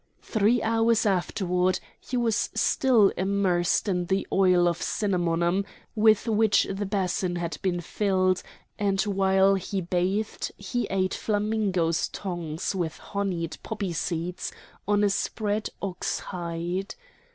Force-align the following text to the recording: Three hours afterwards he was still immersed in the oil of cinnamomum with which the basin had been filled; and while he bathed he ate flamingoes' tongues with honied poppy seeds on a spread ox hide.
Three 0.23 0.63
hours 0.63 1.05
afterwards 1.05 1.79
he 1.99 2.17
was 2.17 2.49
still 2.55 3.09
immersed 3.09 3.87
in 3.87 4.05
the 4.07 4.25
oil 4.31 4.67
of 4.67 4.79
cinnamomum 4.81 5.63
with 5.93 6.27
which 6.27 6.63
the 6.71 6.87
basin 6.87 7.35
had 7.35 7.59
been 7.61 7.81
filled; 7.81 8.41
and 8.79 8.99
while 9.01 9.53
he 9.53 9.79
bathed 9.79 10.53
he 10.57 10.87
ate 10.89 11.13
flamingoes' 11.13 12.07
tongues 12.09 12.73
with 12.73 12.97
honied 13.11 13.57
poppy 13.61 13.93
seeds 13.93 14.51
on 14.87 15.03
a 15.03 15.09
spread 15.11 15.69
ox 15.83 16.17
hide. 16.17 16.95